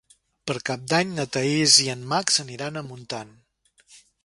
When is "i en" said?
1.85-2.07